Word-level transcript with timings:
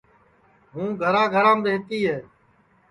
ہوں 0.73 0.89
گھرا 1.03 1.23
گھرام 1.33 1.59
رہتی 1.67 1.99
ہے 2.07 2.19